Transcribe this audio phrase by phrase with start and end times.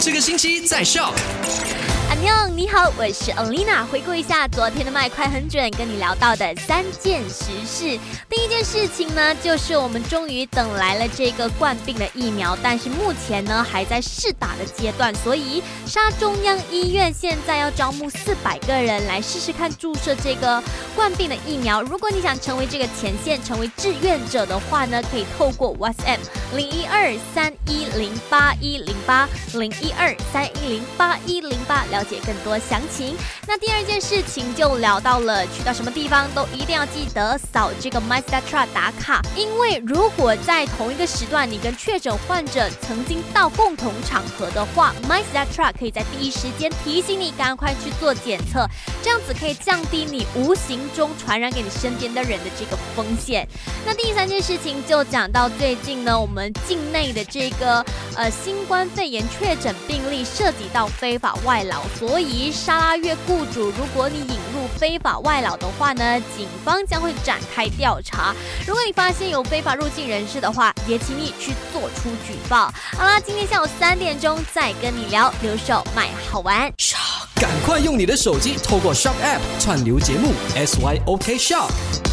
[0.00, 1.12] 这个星期在笑。
[2.08, 3.84] 阿妞，你好，我是 Olina。
[3.84, 7.98] 回顾一下昨天的麦快很准，跟你聊到的三件实事。
[8.28, 20.62] 第一件事情呢，就是我们终于等来了这个冠病的疫苗，但是目前呢还在试打的阶段，所以沙中央医院现在要招募四百个人来试试看注射这个
[20.98, 21.80] 冠病的疫苗。
[21.80, 26.18] 如果你想成为这个前线，成为志愿者的话呢，可以透过 WhatsApp
[26.56, 33.14] 零一二三一零八一零八零一二三一零八一零八了解更多详情。
[33.46, 48.68] 那第二件事情就聊到了，去到什么地方都一定要记得扫这个 MyStatra 打卡，因为如果在同一个时段你跟确诊患者曾经到共同场合的话，MyStatra 可以在第一时间提醒你赶快去做检测，
[49.00, 53.46] 这样子可以降低你无形中传染给你身边的人的这个风险。
[53.86, 57.84] 那第三件事情就讲到最近呢，我们境内的这个
[58.18, 68.34] 呃新冠肺炎确诊病例涉及到非法外劳，所以沙拉越雇主，如果你引入非法外劳的话呢，警方将会展开调查。
[68.66, 72.72] 如果你发现有非法入境人士的话，也请你去做出举报。
[72.96, 76.72] 好啦，今天下午三点钟再跟你聊留守卖好玩。
[77.36, 82.07] 赶快用你的手机透过 Shop App 串流节目 SYOK Shop。